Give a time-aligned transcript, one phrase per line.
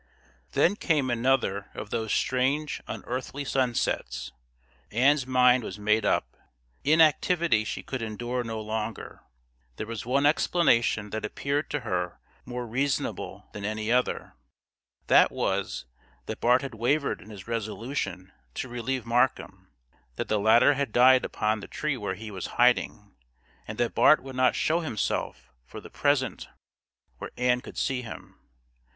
[0.53, 4.31] Then came another of those strange unearthly sunsets.
[4.91, 6.35] Ann's mind was made up.
[6.83, 9.21] Inactivity she could endure no longer.
[9.75, 14.33] There was one explanation that appeared to her more reasonable than any other;
[15.05, 15.85] that was,
[16.25, 19.69] that Bart had wavered in his resolution to relieve Markham,
[20.15, 23.13] that the latter had died upon the tree where he was hiding,
[23.67, 26.47] and that Bart would not show himself for the present
[27.19, 28.39] where Ann could see him.